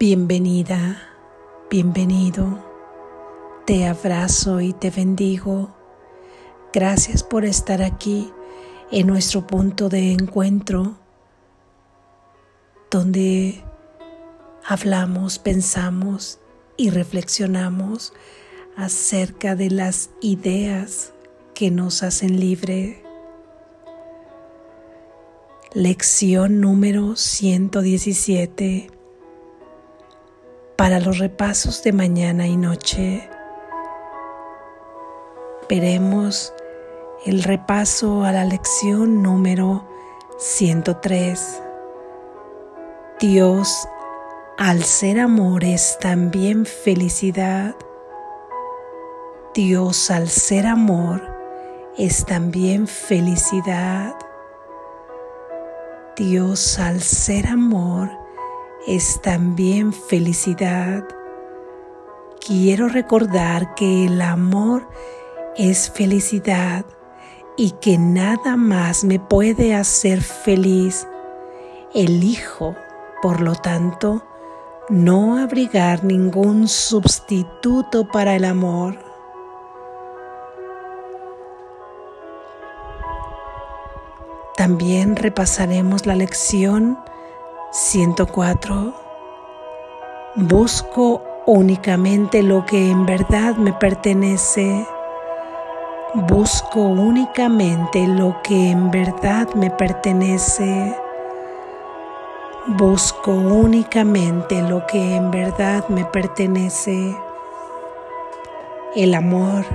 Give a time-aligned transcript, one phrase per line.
[0.00, 1.02] Bienvenida,
[1.68, 2.64] bienvenido.
[3.66, 5.74] Te abrazo y te bendigo.
[6.72, 8.32] Gracias por estar aquí
[8.92, 10.98] en nuestro punto de encuentro,
[12.92, 13.64] donde
[14.64, 16.38] hablamos, pensamos
[16.76, 18.12] y reflexionamos
[18.76, 21.12] acerca de las ideas
[21.56, 23.02] que nos hacen libre.
[25.74, 28.92] Lección número 117
[30.88, 33.28] para los repasos de mañana y noche.
[35.68, 36.54] Veremos
[37.26, 39.86] el repaso a la lección número
[40.38, 41.60] 103.
[43.20, 43.86] Dios
[44.56, 47.76] al ser amor es también felicidad.
[49.52, 51.20] Dios al ser amor
[51.98, 54.14] es también felicidad.
[56.16, 58.27] Dios al ser amor
[58.88, 61.04] es también felicidad.
[62.40, 64.88] Quiero recordar que el amor
[65.58, 66.86] es felicidad
[67.58, 71.06] y que nada más me puede hacer feliz.
[71.92, 72.76] Elijo,
[73.20, 74.24] por lo tanto,
[74.88, 78.98] no abrigar ningún sustituto para el amor.
[84.56, 86.98] También repasaremos la lección
[87.70, 88.94] 104.
[90.36, 94.86] Busco únicamente lo que en verdad me pertenece.
[96.14, 100.96] Busco únicamente lo que en verdad me pertenece.
[102.68, 107.14] Busco únicamente lo que en verdad me pertenece.
[108.96, 109.66] El amor,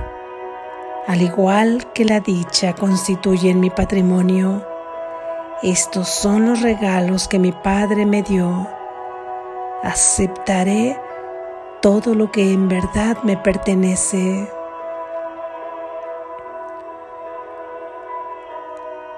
[1.06, 4.73] al igual que la dicha, constituyen mi patrimonio
[5.62, 8.68] estos son los regalos que mi Padre me dio.
[9.82, 10.98] Aceptaré
[11.80, 14.48] todo lo que en verdad me pertenece.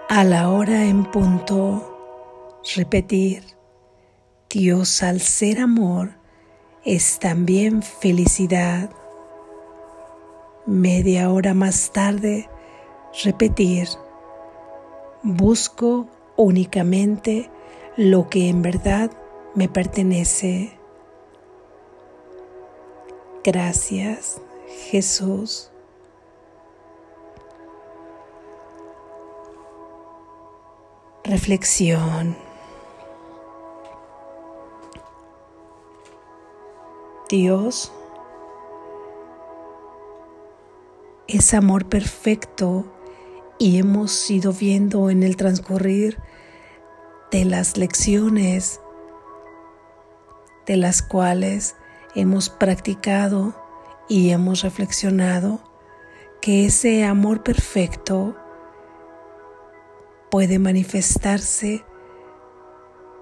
[0.08, 3.42] A la hora en punto, repetir,
[4.50, 6.10] Dios al ser amor
[6.84, 8.90] es también felicidad.
[10.64, 12.48] Media hora más tarde,
[13.24, 13.88] repetir,
[15.22, 17.50] busco únicamente
[17.96, 19.10] lo que en verdad
[19.54, 20.78] me pertenece.
[23.42, 24.40] Gracias,
[24.90, 25.70] Jesús.
[31.24, 32.36] Reflexión.
[37.28, 37.92] Dios
[41.26, 42.84] es amor perfecto
[43.58, 46.18] y hemos ido viendo en el transcurrir
[47.30, 48.80] de las lecciones
[50.66, 51.76] de las cuales
[52.14, 53.54] hemos practicado
[54.08, 55.60] y hemos reflexionado
[56.40, 58.36] que ese amor perfecto
[60.30, 61.84] puede manifestarse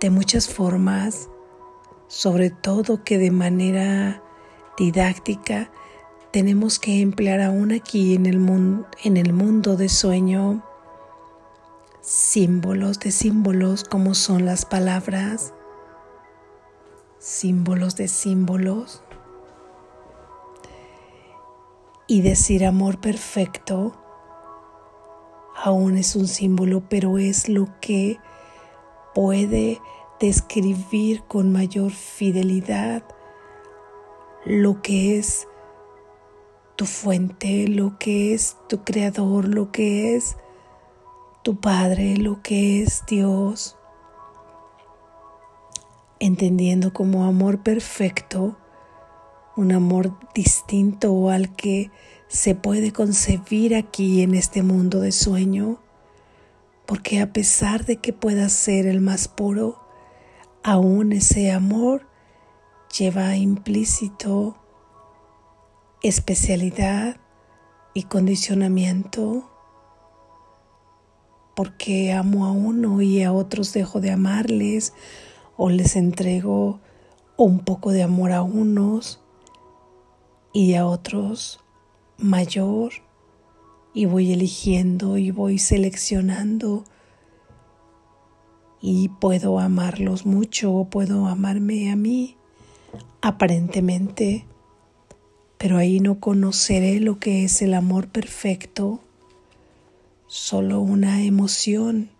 [0.00, 1.31] de muchas formas,
[2.09, 4.22] sobre todo que de manera
[4.76, 5.70] didáctica
[6.31, 10.64] tenemos que emplear aún aquí en el, mundo, en el mundo de sueño
[12.04, 15.54] símbolos de símbolos como son las palabras,
[17.19, 19.03] símbolos de símbolos.
[22.06, 23.94] Y decir amor perfecto
[25.56, 28.19] aún es un símbolo, pero es lo que
[29.14, 29.81] puede
[30.20, 33.03] describir con mayor fidelidad
[34.44, 35.48] lo que es
[36.76, 40.37] tu fuente, lo que es tu creador, lo que es
[41.44, 43.77] tu Padre, lo que es Dios,
[46.19, 48.56] entendiendo como amor perfecto,
[49.55, 51.91] un amor distinto al que
[52.28, 55.82] se puede concebir aquí en este mundo de sueño,
[56.87, 59.78] porque a pesar de que pueda ser el más puro,
[60.62, 62.09] aún ese amor
[62.99, 64.56] lleva implícito
[66.02, 67.19] especialidad
[67.93, 69.53] y condicionamiento,
[71.54, 74.92] porque amo a uno y a otros dejo de amarles,
[75.56, 76.80] o les entrego
[77.36, 79.20] un poco de amor a unos
[80.52, 81.60] y a otros
[82.18, 82.92] mayor,
[83.92, 86.84] y voy eligiendo y voy seleccionando
[88.80, 92.36] y puedo amarlos mucho o puedo amarme a mí
[93.22, 94.46] aparentemente
[95.64, 99.00] pero ahí no conoceré lo que es el amor perfecto,
[100.34, 102.10] solo una emoción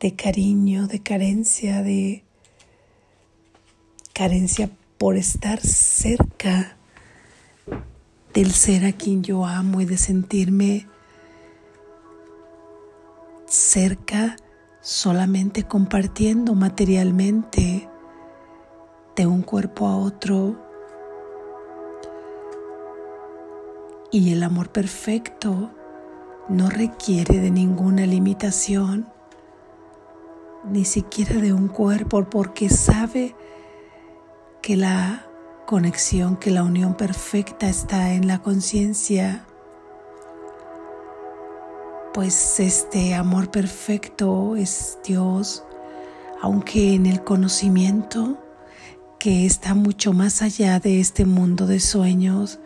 [0.00, 2.24] de cariño, de carencia, de
[4.12, 4.68] carencia
[4.98, 6.76] por estar cerca
[8.32, 10.88] del ser a quien yo amo y de sentirme
[13.46, 14.34] cerca
[14.80, 17.88] solamente compartiendo materialmente
[19.14, 20.60] de un cuerpo a otro.
[24.10, 25.70] Y el amor perfecto
[26.48, 29.08] no requiere de ninguna limitación,
[30.70, 33.34] ni siquiera de un cuerpo, porque sabe
[34.62, 35.26] que la
[35.66, 39.44] conexión, que la unión perfecta está en la conciencia.
[42.12, 45.64] Pues este amor perfecto es Dios,
[46.40, 48.38] aunque en el conocimiento
[49.18, 52.60] que está mucho más allá de este mundo de sueños,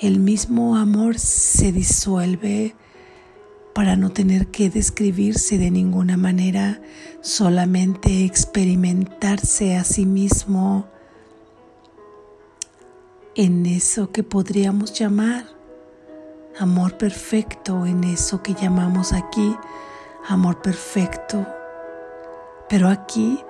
[0.00, 2.74] el mismo amor se disuelve
[3.74, 6.80] para no tener que describirse de ninguna manera,
[7.20, 10.86] solamente experimentarse a sí mismo
[13.34, 15.46] en eso que podríamos llamar
[16.58, 19.56] amor perfecto, en eso que llamamos aquí
[20.28, 21.46] amor perfecto.
[22.68, 23.40] Pero aquí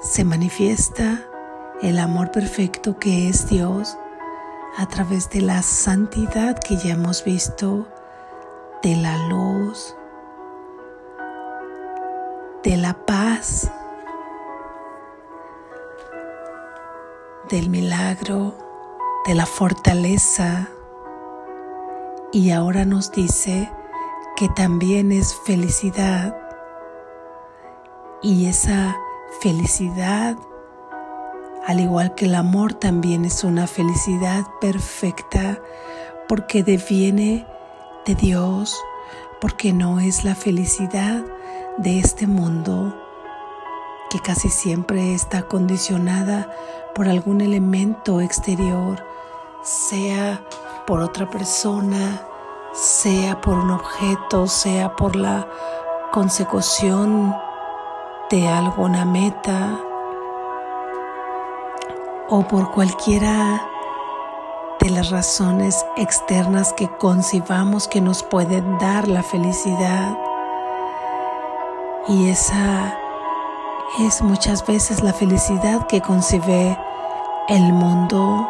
[0.00, 1.28] se manifiesta
[1.82, 3.96] el amor perfecto que es Dios
[4.76, 7.86] a través de la santidad que ya hemos visto,
[8.82, 9.96] de la luz,
[12.64, 13.70] de la paz,
[17.48, 18.54] del milagro,
[19.26, 20.68] de la fortaleza.
[22.32, 23.70] Y ahora nos dice
[24.36, 26.36] que también es felicidad.
[28.20, 28.96] Y esa
[29.40, 30.36] felicidad,
[31.66, 35.60] al igual que el amor, también es una felicidad perfecta
[36.26, 37.46] porque deviene
[38.06, 38.82] de Dios,
[39.40, 41.24] porque no es la felicidad
[41.78, 42.96] de este mundo
[44.10, 46.50] que casi siempre está condicionada
[46.94, 49.02] por algún elemento exterior,
[49.62, 50.44] sea
[50.86, 52.22] por otra persona,
[52.74, 55.48] sea por un objeto, sea por la
[56.10, 57.34] consecución
[58.30, 59.78] de alguna meta
[62.28, 63.71] o por cualquiera
[64.82, 70.18] de las razones externas que concibamos que nos pueden dar la felicidad.
[72.08, 72.98] Y esa
[74.00, 76.76] es muchas veces la felicidad que concibe
[77.48, 78.48] el mundo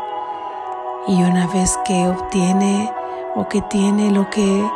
[1.07, 2.91] y una vez que obtiene
[3.35, 4.71] o que tiene lo que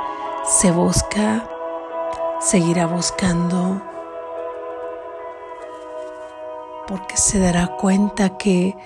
[0.45, 1.49] se busca,
[2.41, 3.81] seguirá buscando
[6.87, 8.77] porque se dará cuenta que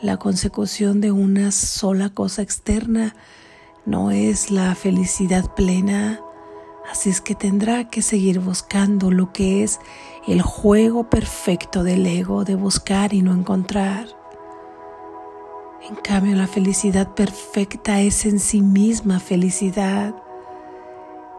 [0.00, 3.16] la consecución de una sola cosa externa
[3.84, 6.20] no es la felicidad plena,
[6.90, 9.80] así es que tendrá que seguir buscando lo que es
[10.26, 14.06] el juego perfecto del ego de buscar y no encontrar.
[15.88, 20.14] En cambio, la felicidad perfecta es en sí misma felicidad.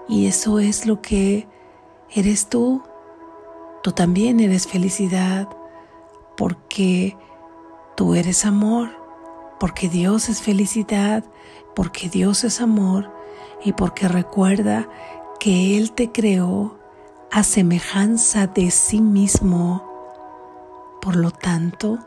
[0.08, 1.48] Y eso es lo que
[2.16, 2.82] eres tú.
[3.84, 5.48] Tú también eres felicidad
[6.36, 7.16] porque
[8.00, 8.92] tú eres amor,
[9.60, 11.26] porque Dios es felicidad,
[11.76, 13.12] porque Dios es amor
[13.62, 14.88] y porque recuerda
[15.38, 16.80] que Él te creó
[17.30, 19.84] a semejanza de sí mismo.
[21.02, 22.00] Por lo tanto,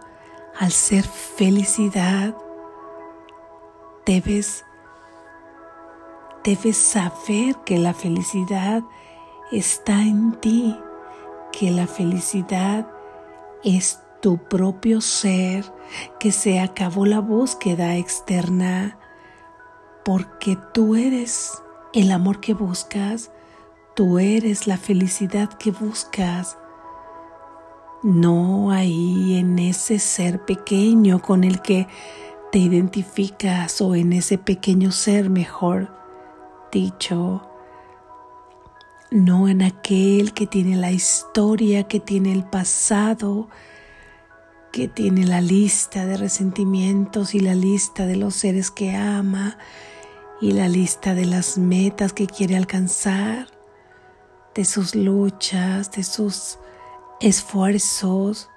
[0.59, 2.35] al ser felicidad,
[4.07, 4.65] debes,
[6.43, 8.83] debes saber que la felicidad
[9.51, 10.75] está en ti,
[11.53, 12.89] que la felicidad
[13.63, 15.65] es tu propio ser,
[16.21, 18.99] que se acabó la búsqueda externa,
[20.05, 21.63] porque tú eres
[21.93, 23.33] el amor que buscas,
[23.95, 26.57] tú eres la felicidad que buscas.
[28.05, 31.89] No ahí en ese ser pequeño con el que
[32.53, 35.91] te identificas o en ese pequeño ser, mejor
[36.71, 37.43] dicho,
[39.11, 43.49] no en aquel que tiene la historia, que tiene el pasado,
[44.73, 49.59] que tiene la lista de resentimientos y la lista de los seres que ama
[50.41, 53.49] y la lista de las metas que quiere alcanzar,
[54.55, 56.59] de sus luchas, de sus
[57.21, 58.49] esfuerzos,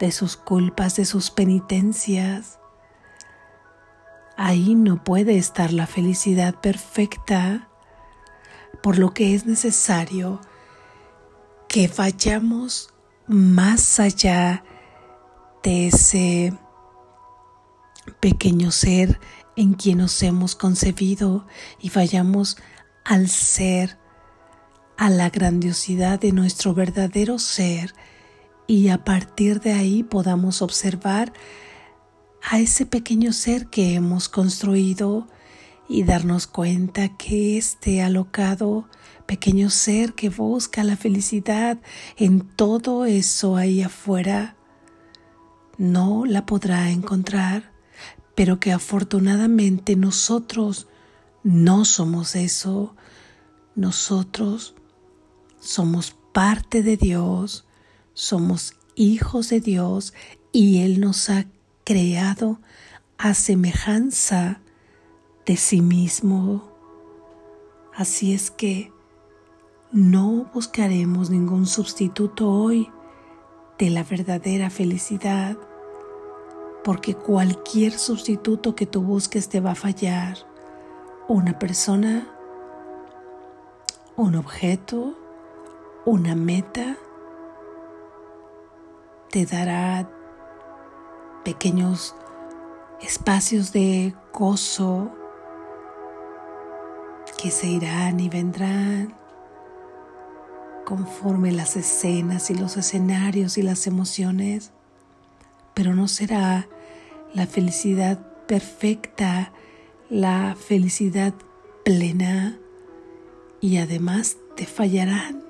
[0.00, 2.58] de sus culpas, de sus penitencias.
[4.36, 7.68] Ahí no puede estar la felicidad perfecta,
[8.82, 10.40] por lo que es necesario
[11.68, 12.93] que vayamos
[13.26, 14.64] más allá
[15.62, 16.52] de ese
[18.20, 19.18] pequeño ser
[19.56, 21.46] en quien nos hemos concebido
[21.80, 22.56] y vayamos
[23.04, 23.98] al ser,
[24.96, 27.94] a la grandiosidad de nuestro verdadero ser
[28.66, 31.32] y a partir de ahí podamos observar
[32.42, 35.28] a ese pequeño ser que hemos construido
[35.88, 38.88] y darnos cuenta que este alocado
[39.26, 41.78] pequeño ser que busca la felicidad
[42.16, 44.56] en todo eso ahí afuera
[45.76, 47.72] no la podrá encontrar,
[48.34, 50.86] pero que afortunadamente nosotros
[51.42, 52.94] no somos eso,
[53.74, 54.74] nosotros
[55.60, 57.64] somos parte de Dios,
[58.12, 60.14] somos hijos de Dios
[60.52, 61.46] y Él nos ha
[61.84, 62.60] creado
[63.18, 64.60] a semejanza
[65.46, 66.62] de sí mismo.
[67.94, 68.92] Así es que
[69.92, 72.90] no buscaremos ningún sustituto hoy
[73.78, 75.56] de la verdadera felicidad,
[76.82, 80.38] porque cualquier sustituto que tú busques te va a fallar.
[81.28, 82.28] Una persona,
[84.16, 85.14] un objeto,
[86.04, 86.96] una meta,
[89.30, 90.08] te dará
[91.44, 92.14] pequeños
[93.00, 95.12] espacios de gozo
[97.44, 99.14] que se irán y vendrán
[100.86, 104.70] conforme las escenas y los escenarios y las emociones,
[105.74, 106.66] pero no será
[107.34, 109.52] la felicidad perfecta,
[110.08, 111.34] la felicidad
[111.84, 112.58] plena
[113.60, 115.44] y además te fallarán.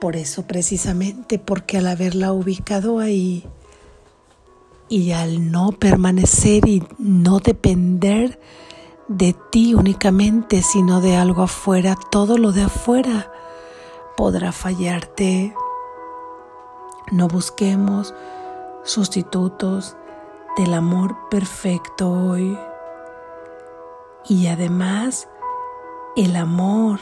[0.00, 3.44] Por eso precisamente, porque al haberla ubicado ahí
[4.88, 8.40] y al no permanecer y no depender
[9.16, 13.32] de ti únicamente, sino de algo afuera, todo lo de afuera
[14.16, 15.54] podrá fallarte.
[17.10, 18.14] No busquemos
[18.84, 19.96] sustitutos
[20.56, 22.58] del amor perfecto hoy.
[24.28, 25.28] Y además,
[26.16, 27.00] el amor,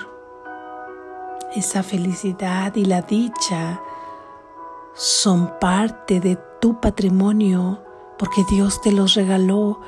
[1.55, 3.81] esa felicidad y la dicha
[4.95, 7.81] son parte de tu patrimonio
[8.19, 9.81] porque Dios te los regaló,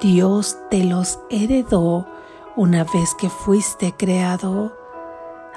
[0.00, 2.06] Dios te los heredó
[2.54, 4.72] una vez que fuiste creado.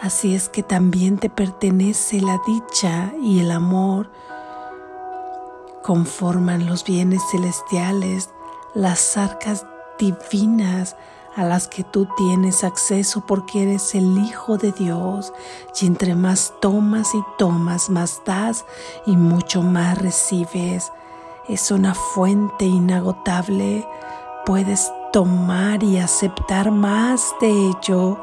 [0.01, 4.09] Así es que también te pertenece la dicha y el amor.
[5.83, 8.31] Conforman los bienes celestiales,
[8.73, 9.67] las arcas
[9.99, 10.95] divinas
[11.35, 15.33] a las que tú tienes acceso porque eres el Hijo de Dios.
[15.79, 18.65] Y entre más tomas y tomas, más das
[19.05, 20.91] y mucho más recibes.
[21.47, 23.87] Es una fuente inagotable.
[24.45, 28.17] Puedes tomar y aceptar más de ello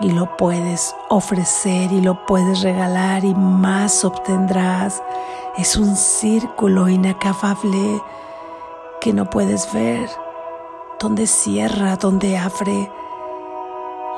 [0.00, 5.02] y lo puedes ofrecer y lo puedes regalar y más obtendrás.
[5.56, 8.02] Es un círculo inacabable
[9.00, 10.10] que no puedes ver,
[10.98, 12.90] donde cierra, donde abre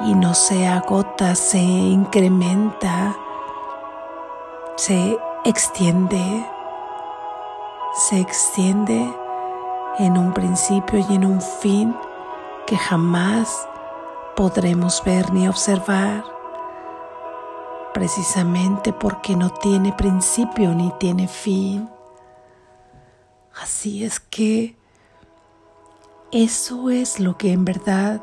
[0.00, 3.16] y no se agota, se incrementa,
[4.76, 6.46] se extiende,
[8.08, 9.25] se extiende
[9.99, 11.95] en un principio y en un fin
[12.67, 13.67] que jamás
[14.35, 16.25] podremos ver ni observar,
[17.95, 21.88] precisamente porque no tiene principio ni tiene fin.
[23.55, 24.76] Así es que
[26.33, 28.23] eso es lo que en verdad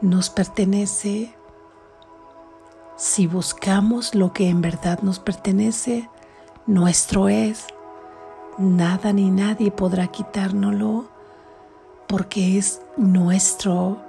[0.00, 1.34] nos pertenece.
[2.96, 6.08] Si buscamos lo que en verdad nos pertenece,
[6.66, 7.66] nuestro es.
[8.58, 11.08] Nada ni nadie podrá quitárnoslo
[12.06, 14.08] porque es nuestro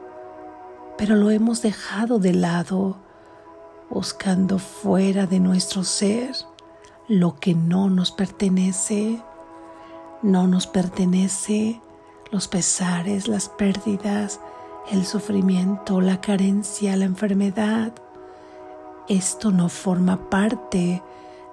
[0.99, 2.97] pero lo hemos dejado de lado,
[3.89, 6.35] buscando fuera de nuestro ser
[7.07, 9.21] lo que no nos pertenece.
[10.21, 11.79] No nos pertenece
[12.31, 14.41] los pesares, las pérdidas,
[14.91, 17.93] el sufrimiento, la carencia, la enfermedad.
[19.07, 21.01] Esto no forma parte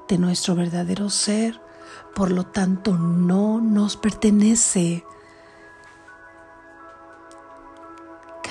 [0.08, 1.60] de nuestro verdadero ser,
[2.16, 5.04] por lo tanto no nos pertenece.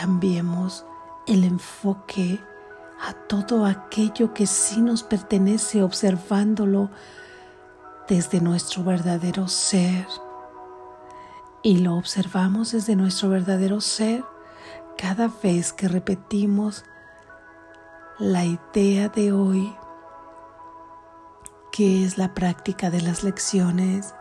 [0.06, 0.86] cambiemos
[1.26, 2.40] el enfoque
[3.02, 6.92] a todo aquello que sí nos pertenece observándolo
[8.08, 10.06] desde nuestro verdadero ser.
[11.64, 14.24] Y lo observamos desde nuestro verdadero ser
[14.96, 16.84] cada vez que repetimos
[18.20, 19.76] la idea de hoy,
[21.76, 24.14] que es la práctica de las lecciones.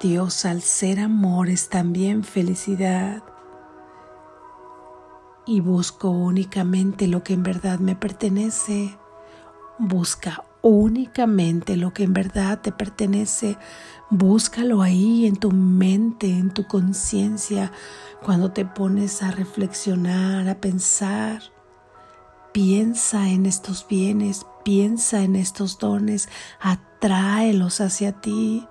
[0.00, 3.22] Dios al ser amor es también felicidad
[5.44, 8.96] y busco únicamente lo que en verdad me pertenece.
[9.78, 13.58] Busca únicamente lo que en verdad te pertenece.
[14.08, 17.70] Búscalo ahí en tu mente, en tu conciencia,
[18.22, 21.42] cuando te pones a reflexionar, a pensar.
[22.54, 26.28] Piensa en estos bienes, piensa en estos dones,
[26.60, 28.66] atráelos hacia ti,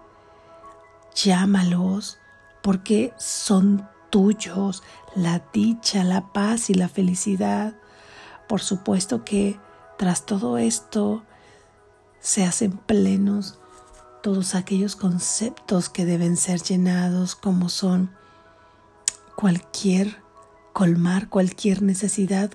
[1.16, 2.20] llámalos,
[2.62, 4.84] porque son tuyos
[5.16, 7.76] la dicha, la paz y la felicidad.
[8.48, 9.60] Por supuesto que
[9.98, 11.24] tras todo esto
[12.20, 13.60] se hacen plenos
[14.22, 18.12] todos aquellos conceptos que deben ser llenados como son
[19.36, 20.22] cualquier
[20.74, 22.52] colmar cualquier necesidad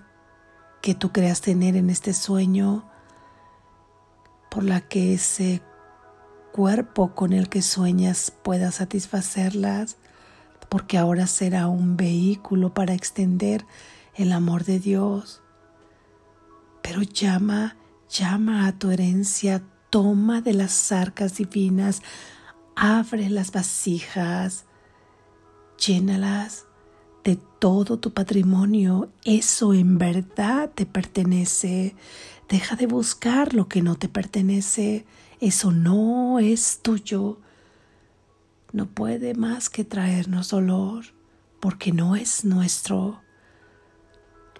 [0.82, 2.84] que tú creas tener en este sueño
[4.54, 5.62] por la que ese
[6.52, 9.96] cuerpo con el que sueñas pueda satisfacerlas
[10.68, 13.66] porque ahora será un vehículo para extender
[14.14, 15.42] el amor de Dios.
[16.84, 17.76] Pero llama,
[18.08, 22.00] llama a tu herencia, toma de las arcas divinas,
[22.76, 24.66] abre las vasijas,
[25.84, 26.66] llénalas
[27.24, 29.08] de todo tu patrimonio.
[29.24, 31.96] Eso en verdad te pertenece.
[32.48, 35.06] Deja de buscar lo que no te pertenece.
[35.40, 37.38] Eso no es tuyo
[38.74, 41.04] no puede más que traernos dolor
[41.60, 43.22] porque no es nuestro.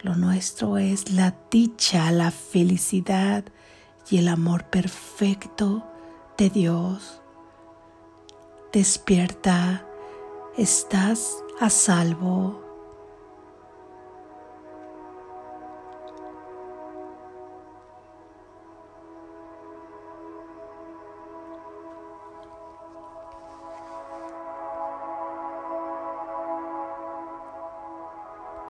[0.03, 3.45] Lo nuestro es la dicha, la felicidad
[4.09, 5.85] y el amor perfecto
[6.39, 7.21] de Dios.
[8.73, 9.85] Despierta,
[10.57, 12.64] estás a salvo.